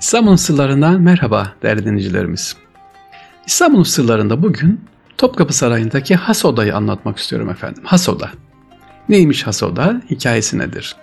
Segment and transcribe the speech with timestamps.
[0.00, 2.56] İstanbul'un sırlarından merhaba değerli dinleyicilerimiz.
[3.46, 4.80] İstanbul'un sırlarında bugün
[5.18, 7.82] Topkapı Sarayı'ndaki Has Oda'yı anlatmak istiyorum efendim.
[7.86, 8.30] Has Oda.
[9.08, 10.02] Neymiş Has Oda?
[10.10, 10.96] Hikayesi nedir?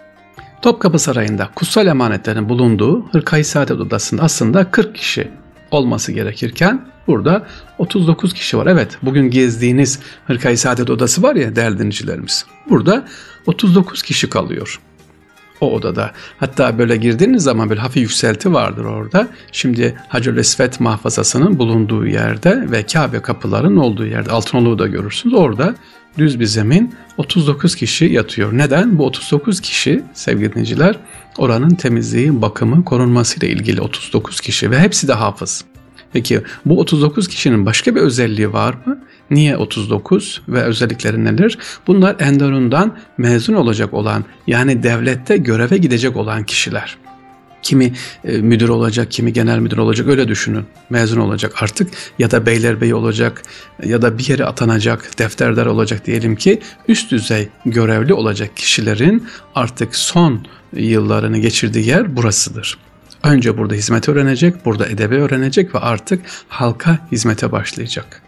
[0.61, 5.31] Topkapı Sarayı'nda kutsal emanetlerin bulunduğu Hırkayı Saadet Odası'nda aslında 40 kişi
[5.71, 8.67] olması gerekirken burada 39 kişi var.
[8.67, 12.45] Evet bugün gezdiğiniz Hırkayı Saadet Odası var ya değerli dinleyicilerimiz.
[12.69, 13.05] Burada
[13.45, 14.79] 39 kişi kalıyor
[15.61, 16.11] o odada.
[16.39, 19.27] Hatta böyle girdiğiniz zaman böyle hafif yükselti vardır orada.
[19.51, 25.35] Şimdi Hacer Esvet mahfazasının bulunduğu yerde ve Kabe kapılarının olduğu yerde Altınoluğu da görürsünüz.
[25.35, 25.75] Orada
[26.17, 28.57] düz bir zemin 39 kişi yatıyor.
[28.57, 28.97] Neden?
[28.97, 30.95] Bu 39 kişi sevgili dinleyiciler
[31.37, 35.65] oranın temizliği, bakımı, korunmasıyla ilgili 39 kişi ve hepsi de hafız.
[36.13, 38.99] Peki bu 39 kişinin başka bir özelliği var mı?
[39.31, 41.57] Niye 39 ve özellikleri neler?
[41.87, 46.97] Bunlar Enderun'dan mezun olacak olan yani devlette göreve gidecek olan kişiler.
[47.61, 50.65] Kimi e, müdür olacak, kimi genel müdür olacak öyle düşünün.
[50.89, 53.43] Mezun olacak artık ya da beylerbeyi olacak
[53.83, 59.95] ya da bir yere atanacak, defterdar olacak diyelim ki üst düzey görevli olacak kişilerin artık
[59.95, 62.77] son yıllarını geçirdiği yer burasıdır.
[63.23, 68.26] Önce burada hizmet öğrenecek, burada edebi öğrenecek ve artık halka hizmete başlayacak.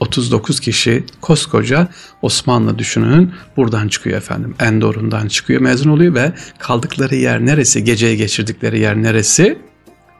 [0.00, 1.88] 39 kişi koskoca
[2.22, 4.54] Osmanlı düşünün buradan çıkıyor efendim.
[4.60, 7.84] Endor'undan çıkıyor mezun oluyor ve kaldıkları yer neresi?
[7.84, 9.58] Geceyi geçirdikleri yer neresi?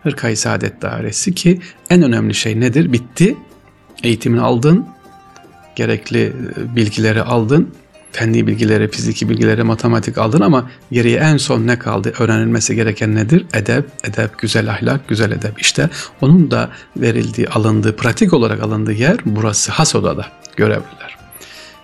[0.03, 2.93] Hırkayı Saadet Dairesi ki en önemli şey nedir?
[2.93, 3.37] Bitti.
[4.03, 4.87] Eğitimini aldın.
[5.77, 6.33] Gerekli
[6.77, 7.75] bilgileri aldın
[8.19, 12.13] fenli bilgileri, fiziki bilgileri, matematik aldın ama geriye en son ne kaldı?
[12.19, 13.47] Öğrenilmesi gereken nedir?
[13.55, 15.61] Edep, edep, güzel ahlak, güzel edep.
[15.61, 21.19] İşte onun da verildiği, alındığı, pratik olarak alındığı yer burası Hasoda'da görevliler.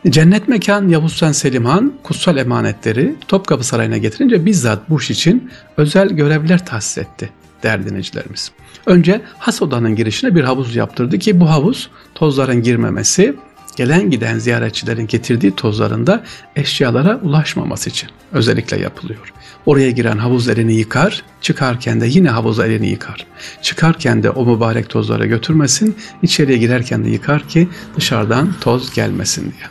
[0.08, 6.66] Cennet Mekan Yavuz Sen Selimhan kutsal emanetleri Topkapı Sarayı'na getirince bizzat bu için özel görevliler
[6.66, 7.30] tahsis etti
[7.62, 8.52] değerli dinleyicilerimiz.
[8.86, 13.34] Önce has odanın girişine bir havuz yaptırdı ki bu havuz tozların girmemesi,
[13.76, 16.24] gelen giden ziyaretçilerin getirdiği tozlarında
[16.56, 19.32] eşyalara ulaşmaması için özellikle yapılıyor.
[19.66, 23.26] Oraya giren havuz elini yıkar, çıkarken de yine havuz elini yıkar.
[23.62, 29.70] Çıkarken de o mübarek tozları götürmesin, içeriye girerken de yıkar ki dışarıdan toz gelmesin diye.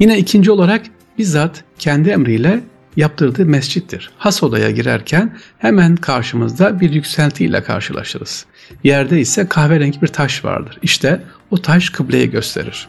[0.00, 0.86] Yine ikinci olarak
[1.18, 2.60] bizzat kendi emriyle
[2.96, 4.10] yaptırdığı mescittir.
[4.18, 8.46] Has odaya girerken hemen karşımızda bir yükseltiyle karşılaşırız.
[8.84, 10.78] Yerde ise kahverengi bir taş vardır.
[10.82, 12.88] İşte o taş kıbleyi gösterir.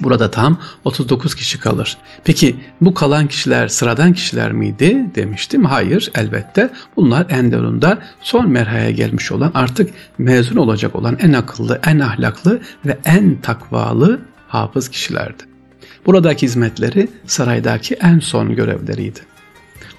[0.00, 1.96] Burada tam 39 kişi kalır.
[2.24, 5.64] Peki bu kalan kişiler sıradan kişiler miydi demiştim.
[5.64, 11.98] Hayır elbette bunlar Enderun'da son merhaya gelmiş olan artık mezun olacak olan en akıllı, en
[11.98, 15.42] ahlaklı ve en takvalı hafız kişilerdi.
[16.06, 19.20] Buradaki hizmetleri saraydaki en son görevleriydi.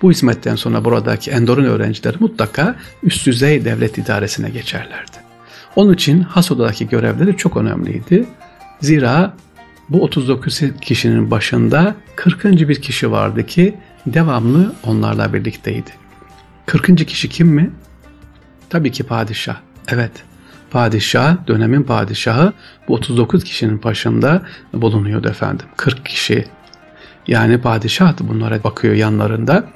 [0.01, 5.17] Bu hizmetten sonra buradaki Endor'un öğrencileri mutlaka üst düzey devlet idaresine geçerlerdi.
[5.75, 8.25] Onun için Haso'daki görevleri çok önemliydi.
[8.81, 9.33] Zira
[9.91, 12.43] bu 39 kişinin başında 40.
[12.43, 13.75] bir kişi vardı ki
[14.05, 15.89] devamlı onlarla birlikteydi.
[16.65, 17.07] 40.
[17.07, 17.71] kişi kim mi?
[18.69, 19.55] Tabii ki padişah.
[19.87, 20.11] Evet,
[20.71, 22.53] padişah, dönemin padişahı
[22.87, 24.41] bu 39 kişinin başında
[24.73, 25.65] bulunuyordu efendim.
[25.77, 26.45] 40 kişi.
[27.27, 29.69] Yani padişah da bunlara bakıyor yanlarında,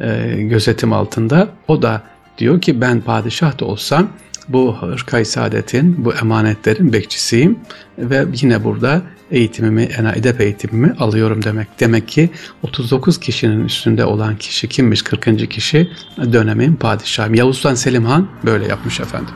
[0.00, 1.48] e, gözetim altında.
[1.68, 2.02] O da
[2.38, 4.08] diyor ki ben padişah da olsam
[4.48, 7.58] bu hırkay saadetin, bu emanetlerin bekçisiyim
[7.98, 11.80] ve yine burada eğitimimi, edep eğitimimi alıyorum demek.
[11.80, 12.30] Demek ki
[12.62, 15.50] 39 kişinin üstünde olan kişi kimmiş 40.
[15.50, 15.90] kişi?
[16.32, 17.36] Dönemin padişahı.
[17.36, 19.34] Yavuz Sultan Selim Han böyle yapmış efendim.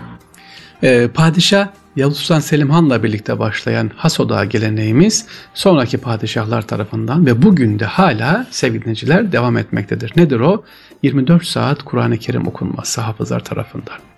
[0.82, 7.78] Ee, padişah Yavuz Sultan Selim Han'la birlikte başlayan Hasoda geleneğimiz sonraki padişahlar tarafından ve bugün
[7.78, 10.12] de hala sevgili devam etmektedir.
[10.16, 10.64] Nedir o?
[11.02, 14.15] 24 saat Kur'an-ı Kerim okunması hafızlar tarafından.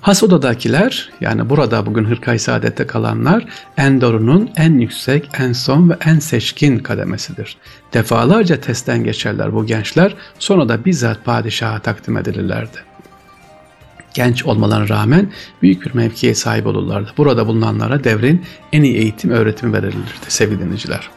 [0.00, 3.44] Has odadakiler yani burada bugün Hırkay Saadet'te kalanlar
[3.76, 7.56] Endor'un en yüksek, en son ve en seçkin kademesidir.
[7.92, 12.78] Defalarca testten geçerler bu gençler sonra da bizzat padişaha takdim edilirlerdi.
[14.14, 15.32] Genç olmalarına rağmen
[15.62, 17.10] büyük bir mevkiye sahip olurlardı.
[17.16, 21.08] Burada bulunanlara devrin en iyi eğitim öğretimi verilirdi sevgili dinleyiciler.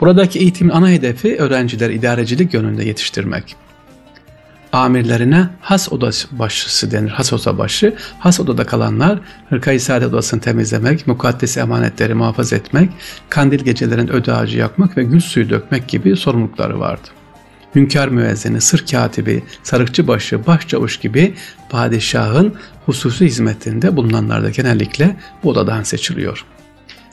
[0.00, 3.56] Buradaki eğitimin ana hedefi öğrenciler idarecilik yönünde yetiştirmek
[4.74, 7.10] amirlerine has oda başısı denir.
[7.10, 7.94] Has oda başı.
[8.18, 9.18] Has odada kalanlar
[9.48, 12.90] hırkayı saadet odasını temizlemek, mukaddes emanetleri muhafaza etmek,
[13.28, 17.08] kandil gecelerin öde ağacı yakmak ve gül suyu dökmek gibi sorumlulukları vardı.
[17.74, 21.34] Hünkâr müezzini, sır katibi, sarıkçı başı, başçavuş gibi
[21.70, 22.54] padişahın
[22.86, 26.44] hususi hizmetinde bulunanlar da genellikle bu odadan seçiliyor.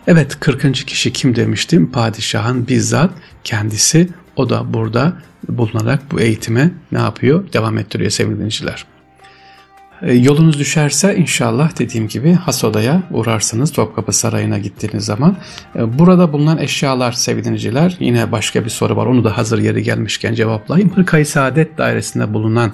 [0.08, 0.74] Evet 40.
[0.74, 1.92] kişi kim demiştim?
[1.92, 3.12] Padişahın bizzat
[3.44, 4.10] kendisi
[4.42, 5.14] o da burada
[5.50, 7.54] bulunarak bu eğitime ne yapıyor?
[7.54, 8.86] Devam ettiriyor sevgili dinleyiciler.
[10.02, 15.38] E, yolunuz düşerse inşallah dediğim gibi Hasoda'ya uğrarsınız Topkapı Sarayı'na gittiğiniz zaman.
[15.76, 20.34] E, burada bulunan eşyalar sevgiliciler yine başka bir soru var onu da hazır yeri gelmişken
[20.34, 20.92] cevaplayayım.
[20.96, 22.74] Hırkayı Saadet Dairesi'nde bulunan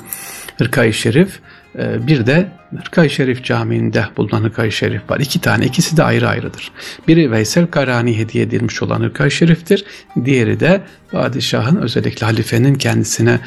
[0.58, 1.40] Hırkayı Şerif
[1.76, 5.20] bir de Hırkayı Şerif Camii'nde bulunan Hırkayı Şerif var.
[5.20, 6.72] İki tane ikisi de ayrı ayrıdır.
[7.08, 9.86] Biri Veysel Karani hediye edilmiş olan Hırkayı Şerif'tir.
[10.26, 10.82] Diğeri de
[11.12, 13.40] padişahın özellikle halifenin kendisine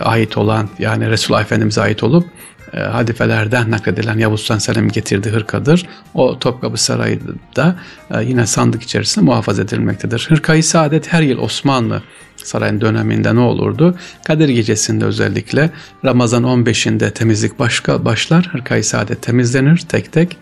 [0.00, 2.26] ait olan yani Resulullah Efendimiz'e ait olup
[2.74, 5.86] e, hadifelerden nakledilen Yavuz Sultan Selim getirdiği hırkadır.
[6.14, 7.76] O Topkapı Sarayı'da
[8.10, 10.26] e, yine sandık içerisinde muhafaza edilmektedir.
[10.28, 12.02] Hırkayı Saadet her yıl Osmanlı
[12.44, 13.94] sarayın döneminde ne olurdu?
[14.26, 15.70] Kadir gecesinde özellikle
[16.04, 18.48] Ramazan 15'inde temizlik başka başlar.
[18.52, 20.36] Hırkayı Saadet temizlenir tek tek.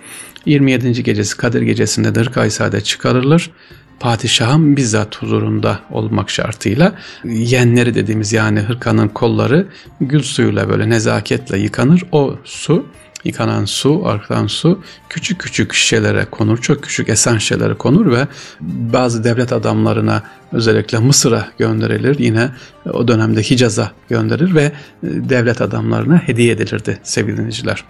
[0.46, 1.02] 27.
[1.02, 3.50] gecesi Kadir gecesinde de Hırkayı Saadet çıkarılır
[4.00, 6.94] padişahın bizzat huzurunda olmak şartıyla
[7.24, 9.66] yenleri dediğimiz yani hırkanın kolları
[10.00, 12.02] gül suyuyla böyle nezaketle yıkanır.
[12.12, 12.86] O su
[13.24, 18.28] yıkanan su, arkadan su küçük küçük şişelere konur, çok küçük esen şişelere konur ve
[18.60, 20.22] bazı devlet adamlarına
[20.52, 22.18] özellikle Mısır'a gönderilir.
[22.18, 22.50] Yine
[22.92, 24.72] o dönemde Hicaz'a gönderilir ve
[25.02, 27.84] devlet adamlarına hediye edilirdi sevgili dinleyiciler.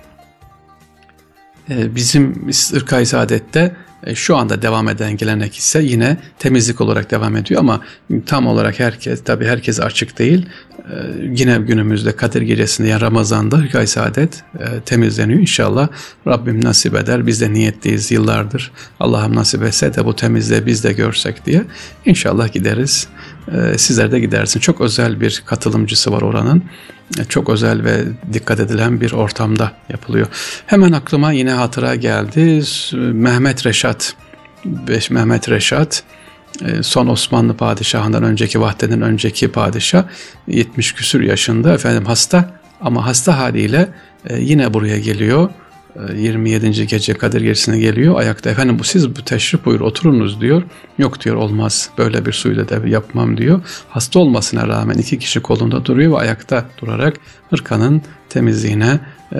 [1.71, 3.75] Ee, bizim ırkayı saadette e,
[4.15, 7.81] şu anda devam eden gelenek ise yine temizlik olarak devam ediyor ama
[8.27, 10.47] tam olarak herkes tabi herkes açık değil.
[10.79, 15.41] E, yine günümüzde Kadir Gecesi'nde yani Ramazan'da Hükay Saadet e, temizleniyor.
[15.41, 15.89] İnşallah
[16.27, 17.27] Rabbim nasip eder.
[17.27, 18.73] Biz de niyetliyiz yıllardır.
[19.01, 21.65] Allah'ım nasip etse de bu temizliği biz de görsek diye.
[22.07, 23.09] İnşallah gideriz.
[23.77, 24.61] Sizler de gidersin.
[24.61, 26.63] Çok özel bir katılımcısı var oranın
[27.29, 30.27] çok özel ve dikkat edilen bir ortamda yapılıyor.
[30.67, 32.63] Hemen aklıma yine hatıra geldi.
[32.97, 33.90] Mehmet Reşat,
[35.11, 36.03] Mehmet Reşat
[36.65, 40.05] e, son Osmanlı padişahından önceki Vahdet'in önceki padişah
[40.47, 43.89] 70 küsür yaşında efendim hasta ama hasta haliyle
[44.27, 45.51] e, yine buraya geliyor
[46.17, 46.87] 27.
[46.87, 48.21] gece Kadir Gecesi'ne geliyor.
[48.21, 50.63] Ayakta efendim bu siz bu teşrif buyur oturunuz diyor.
[50.99, 53.61] Yok diyor olmaz böyle bir suyla da yapmam diyor.
[53.89, 57.17] Hasta olmasına rağmen iki kişi kolunda duruyor ve ayakta durarak
[57.51, 59.01] hırkanın temizliğine
[59.33, 59.39] e,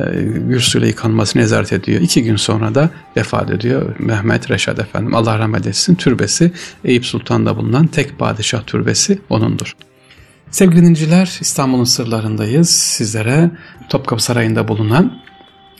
[0.49, 2.01] gür suyla yıkanmasını nezaret ediyor.
[2.01, 5.15] İki gün sonra da vefat ediyor Mehmet Reşat Efendim.
[5.15, 5.95] Allah rahmet etsin.
[5.95, 6.53] Türbesi
[6.85, 9.77] Eyüp Sultan'da bulunan tek padişah türbesi onundur.
[10.51, 12.71] Sevgili dinciler İstanbul'un sırlarındayız.
[12.71, 13.51] Sizlere
[13.89, 15.13] Topkapı Sarayı'nda bulunan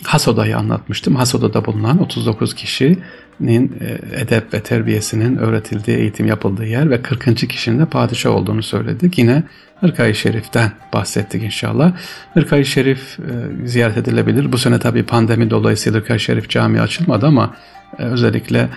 [0.05, 1.17] Hasoda'yı anlatmıştım.
[1.17, 7.49] Hasoda'da bulunan 39 kişinin e, edep ve terbiyesinin öğretildiği, eğitim yapıldığı yer ve 40.
[7.49, 9.19] kişinin de padişah olduğunu söyledik.
[9.19, 9.43] Yine
[9.81, 11.93] Hırkayı Şerif'ten bahsettik inşallah.
[12.35, 14.53] Hırkayı Şerif e, ziyaret edilebilir.
[14.53, 17.57] Bu sene tabii pandemi dolayısıyla Hırkayı Şerif Camii açılmadı ama
[17.99, 18.69] e, özellikle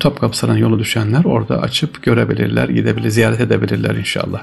[0.00, 4.42] Topkapı Sarayı'na yolu düşenler orada açıp görebilirler, gidebilir, ziyaret edebilirler inşallah.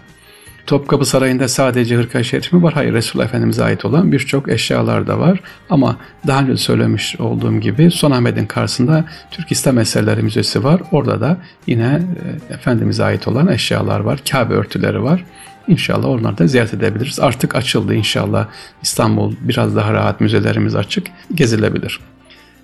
[0.68, 2.74] Topkapı Sarayı'nda sadece hırka şerif mi var?
[2.74, 5.40] Hayır Resulullah Efendimiz'e ait olan birçok eşyalar da var.
[5.69, 5.98] Ama
[6.28, 10.81] daha önce söylemiş olduğum gibi Sultanahmet'in karşısında Türk İslam Eserleri Müzesi var.
[10.92, 11.38] Orada da
[11.68, 12.02] yine
[12.50, 14.19] e, Efendimiz'e ait olan eşyalar var.
[14.31, 15.25] Kabe örtüleri var.
[15.68, 17.19] İnşallah onları da ziyaret edebiliriz.
[17.19, 18.48] Artık açıldı inşallah.
[18.84, 21.08] İstanbul biraz daha rahat müzelerimiz açık.
[21.36, 22.00] Gezilebilir.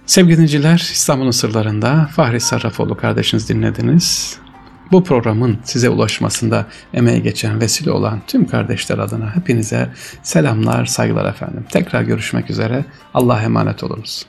[0.06, 4.38] Sevgili dinleyiciler İstanbul'un sırlarında Fahri Sarrafoğlu kardeşiniz dinlediniz.
[4.94, 9.90] Bu programın size ulaşmasında emeği geçen vesile olan tüm kardeşler adına hepinize
[10.24, 11.66] selamlar, saygılar efendim.
[11.69, 12.86] Tekrar görüşmek üzere.
[13.13, 14.25] Allah'a emanet olunuz.